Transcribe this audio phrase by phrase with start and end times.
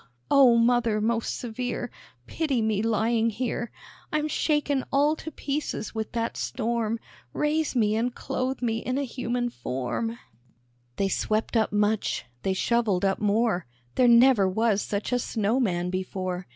[0.31, 1.91] Oh, Mother, most severe!
[2.25, 3.69] Pity me lying here,
[4.11, 6.99] I'm shaken all to pieces with that storm,
[7.33, 10.17] Raise me and clothe me in a human form."
[10.95, 15.91] They swept up much, they shovelled up more, There never was such a snow man
[15.91, 16.47] before!